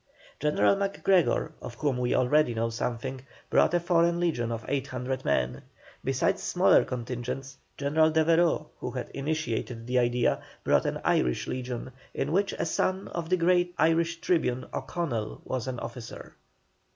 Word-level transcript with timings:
General 0.39 0.75
MacGregor, 0.77 1.53
of 1.61 1.75
whom 1.75 1.99
we 1.99 2.15
already 2.15 2.55
know 2.55 2.71
something, 2.71 3.21
brought 3.51 3.75
a 3.75 3.79
foreign 3.79 4.19
legion 4.19 4.51
of 4.51 4.65
800 4.67 5.23
men. 5.23 5.61
Besides 6.03 6.41
smaller 6.41 6.83
contingents, 6.83 7.57
General 7.77 8.09
Devereux, 8.09 8.65
who 8.79 8.89
had 8.89 9.11
initiated 9.11 9.85
the 9.85 9.99
idea, 9.99 10.41
brought 10.63 10.87
an 10.87 11.01
Irish 11.05 11.45
legion, 11.45 11.91
in 12.15 12.31
which 12.31 12.51
a 12.53 12.65
son 12.65 13.09
of 13.09 13.29
the 13.29 13.37
great 13.37 13.75
Irish 13.77 14.21
Tribune, 14.21 14.65
O'Connell, 14.73 15.39
was 15.45 15.67
an 15.67 15.79
officer. 15.79 16.33